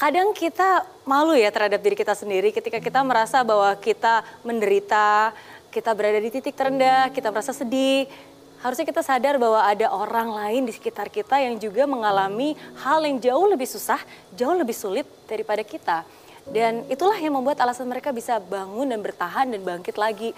kadang 0.00 0.32
kita 0.32 0.88
malu 1.04 1.36
ya 1.36 1.52
terhadap 1.52 1.76
diri 1.84 1.92
kita 1.92 2.16
sendiri 2.16 2.48
ketika 2.56 2.80
kita 2.80 3.04
merasa 3.04 3.44
bahwa 3.44 3.68
kita 3.76 4.24
menderita, 4.40 5.36
kita 5.68 5.92
berada 5.92 6.16
di 6.16 6.32
titik 6.32 6.56
terendah, 6.56 7.12
kita 7.12 7.28
merasa 7.28 7.52
sedih. 7.52 8.08
Harusnya 8.64 8.88
kita 8.88 9.04
sadar 9.04 9.36
bahwa 9.36 9.60
ada 9.60 9.92
orang 9.92 10.32
lain 10.32 10.62
di 10.64 10.72
sekitar 10.72 11.12
kita 11.12 11.36
yang 11.40 11.60
juga 11.60 11.84
mengalami 11.84 12.56
hal 12.80 13.04
yang 13.04 13.20
jauh 13.20 13.44
lebih 13.44 13.68
susah, 13.68 14.00
jauh 14.32 14.56
lebih 14.56 14.72
sulit 14.72 15.04
daripada 15.28 15.60
kita. 15.60 16.04
Dan 16.48 16.88
itulah 16.88 17.16
yang 17.20 17.36
membuat 17.36 17.60
alasan 17.60 17.84
mereka 17.84 18.08
bisa 18.08 18.40
bangun 18.40 18.88
dan 18.88 19.00
bertahan 19.04 19.52
dan 19.52 19.60
bangkit 19.60 20.00
lagi. 20.00 20.32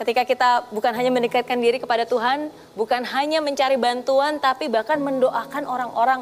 Ketika 0.00 0.24
kita 0.28 0.50
bukan 0.72 0.92
hanya 0.96 1.12
mendekatkan 1.12 1.60
diri 1.60 1.76
kepada 1.80 2.08
Tuhan, 2.08 2.52
bukan 2.72 3.04
hanya 3.04 3.40
mencari 3.44 3.76
bantuan, 3.76 4.40
tapi 4.40 4.68
bahkan 4.68 5.00
mendoakan 5.00 5.64
orang-orang 5.64 6.20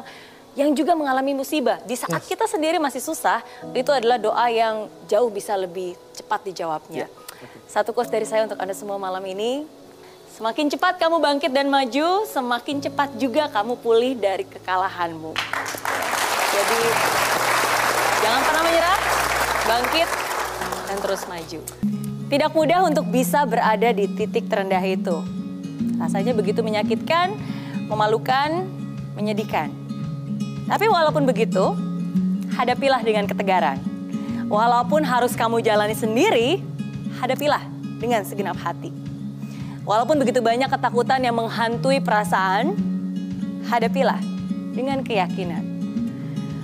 yang 0.53 0.69
juga 0.77 0.93
mengalami 0.93 1.33
musibah. 1.33 1.81
Di 1.81 1.97
saat 1.97 2.21
yes. 2.21 2.29
kita 2.29 2.45
sendiri 2.45 2.77
masih 2.77 3.01
susah, 3.01 3.41
itu 3.73 3.89
adalah 3.89 4.21
doa 4.21 4.45
yang 4.49 4.85
jauh 5.09 5.29
bisa 5.33 5.57
lebih 5.57 5.97
cepat 6.13 6.45
dijawabnya. 6.45 7.09
Yeah. 7.09 7.11
Satu 7.65 7.91
quotes 7.91 8.13
dari 8.13 8.29
saya 8.29 8.45
untuk 8.45 8.61
Anda 8.61 8.77
semua 8.77 9.01
malam 9.01 9.21
ini. 9.25 9.65
Semakin 10.33 10.65
cepat 10.73 10.97
kamu 10.97 11.21
bangkit 11.21 11.51
dan 11.53 11.69
maju, 11.69 12.25
semakin 12.25 12.81
cepat 12.81 13.13
juga 13.21 13.49
kamu 13.53 13.77
pulih 13.81 14.17
dari 14.17 14.45
kekalahanmu. 14.49 15.33
Jadi 16.53 16.81
jangan 18.21 18.41
pernah 18.41 18.63
menyerah, 18.65 18.99
bangkit 19.69 20.09
dan 20.89 20.97
terus 21.01 21.21
maju. 21.29 21.59
Tidak 22.33 22.49
mudah 22.49 22.79
untuk 22.89 23.05
bisa 23.13 23.45
berada 23.45 23.93
di 23.93 24.09
titik 24.09 24.49
terendah 24.49 24.81
itu. 24.81 25.21
Rasanya 26.01 26.33
begitu 26.33 26.65
menyakitkan, 26.65 27.37
memalukan, 27.85 28.65
menyedihkan. 29.13 29.82
Tapi 30.63 30.85
walaupun 30.87 31.27
begitu, 31.27 31.75
hadapilah 32.55 33.03
dengan 33.03 33.27
ketegaran. 33.27 33.79
Walaupun 34.47 35.03
harus 35.03 35.35
kamu 35.35 35.59
jalani 35.59 35.97
sendiri, 35.97 36.61
hadapilah 37.19 37.63
dengan 37.99 38.23
segenap 38.23 38.55
hati. 38.59 38.93
Walaupun 39.83 40.15
begitu 40.21 40.39
banyak 40.39 40.71
ketakutan 40.71 41.19
yang 41.19 41.35
menghantui 41.35 41.99
perasaan, 41.99 42.77
hadapilah 43.67 44.19
dengan 44.71 45.03
keyakinan. 45.03 45.63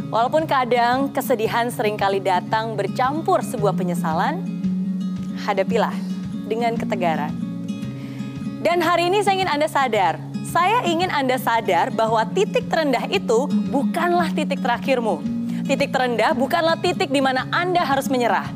Walaupun 0.09 0.49
kadang 0.49 1.11
kesedihan 1.13 1.69
sering 1.69 1.99
kali 1.99 2.23
datang 2.23 2.73
bercampur 2.73 3.43
sebuah 3.43 3.75
penyesalan, 3.75 4.41
hadapilah 5.43 5.93
dengan 6.47 6.73
ketegaran. 6.79 7.35
Dan 8.59 8.83
hari 8.83 9.07
ini 9.07 9.23
saya 9.23 9.39
ingin 9.39 9.51
Anda 9.51 9.67
sadar 9.71 10.28
saya 10.49 10.81
ingin 10.81 11.13
Anda 11.13 11.37
sadar 11.37 11.93
bahwa 11.93 12.25
titik 12.33 12.65
terendah 12.73 13.05
itu 13.05 13.45
bukanlah 13.69 14.33
titik 14.33 14.65
terakhirmu. 14.65 15.21
Titik 15.69 15.93
terendah 15.93 16.33
bukanlah 16.33 16.73
titik 16.81 17.13
di 17.13 17.21
mana 17.21 17.45
Anda 17.53 17.85
harus 17.85 18.09
menyerah. 18.09 18.49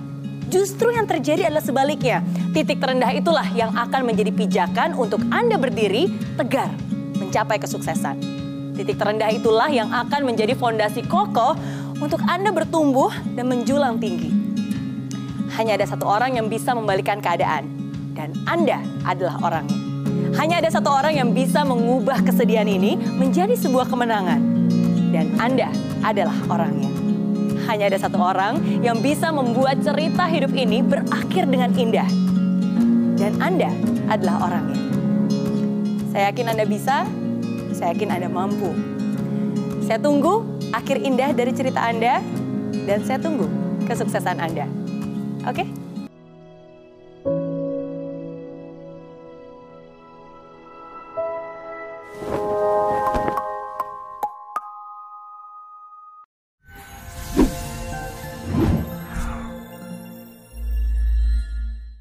Justru 0.50 0.90
yang 0.90 1.06
terjadi 1.06 1.54
adalah 1.54 1.62
sebaliknya. 1.62 2.26
Titik 2.50 2.82
terendah 2.82 3.14
itulah 3.14 3.46
yang 3.54 3.70
akan 3.78 4.10
menjadi 4.10 4.34
pijakan 4.34 4.98
untuk 4.98 5.22
Anda 5.30 5.62
berdiri 5.62 6.10
tegar 6.34 6.74
mencapai 7.22 7.62
kesuksesan. 7.62 8.18
Titik 8.74 8.98
terendah 8.98 9.30
itulah 9.30 9.70
yang 9.70 9.94
akan 9.94 10.26
menjadi 10.26 10.58
fondasi 10.58 11.06
kokoh 11.06 11.54
untuk 12.02 12.26
Anda 12.26 12.50
bertumbuh 12.50 13.14
dan 13.38 13.46
menjulang 13.46 14.02
tinggi. 14.02 14.34
Hanya 15.54 15.78
ada 15.78 15.86
satu 15.86 16.10
orang 16.10 16.42
yang 16.42 16.50
bisa 16.50 16.74
membalikan 16.74 17.22
keadaan, 17.22 17.70
dan 18.18 18.34
Anda 18.50 18.82
adalah 19.06 19.38
orangnya. 19.46 19.83
Hanya 20.34 20.60
ada 20.60 20.70
satu 20.74 20.90
orang 20.90 21.14
yang 21.14 21.30
bisa 21.32 21.62
mengubah 21.62 22.26
kesedihan 22.26 22.66
ini 22.66 22.98
menjadi 22.98 23.54
sebuah 23.54 23.86
kemenangan. 23.86 24.42
Dan 25.14 25.38
Anda 25.38 25.70
adalah 26.02 26.34
orangnya. 26.50 26.90
Hanya 27.70 27.94
ada 27.94 28.00
satu 28.02 28.18
orang 28.20 28.60
yang 28.82 29.00
bisa 29.00 29.30
membuat 29.30 29.80
cerita 29.86 30.26
hidup 30.26 30.52
ini 30.58 30.82
berakhir 30.82 31.46
dengan 31.48 31.70
indah. 31.78 32.10
Dan 33.16 33.38
Anda 33.40 33.70
adalah 34.10 34.50
orangnya. 34.50 34.82
Saya 36.12 36.34
yakin 36.34 36.46
Anda 36.50 36.66
bisa, 36.66 37.06
saya 37.78 37.94
yakin 37.94 38.10
Anda 38.10 38.28
mampu. 38.28 38.74
Saya 39.86 40.02
tunggu 40.02 40.42
akhir 40.74 40.98
indah 41.02 41.30
dari 41.32 41.54
cerita 41.54 41.86
Anda, 41.86 42.20
dan 42.90 43.06
saya 43.06 43.22
tunggu 43.22 43.48
kesuksesan 43.86 44.42
Anda. 44.42 44.66
Oke? 45.46 45.62
Okay? 45.64 45.83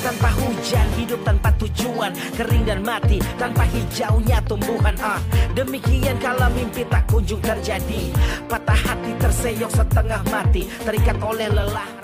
Tanpa 0.00 0.28
hujan 0.40 0.86
Hidup 0.96 1.20
tanpa 1.22 1.52
tujuan 1.60 2.12
Kering 2.34 2.64
dan 2.64 2.80
mati 2.82 3.20
tanpa 3.36 3.64
hijaunya 3.68 4.40
tumbuhan 4.48 4.96
ah. 5.00 5.20
Demikian 5.52 6.16
kalau 6.18 6.48
mimpi 6.56 6.86
tak 6.88 7.04
kunjung 7.10 7.42
terjadi. 7.44 8.10
Patah 8.48 8.80
hati 8.80 9.12
terseok 9.20 9.70
setengah 9.70 10.22
mati 10.32 10.66
Terikat 10.82 11.16
oleh 11.20 11.48
lelah 11.52 11.99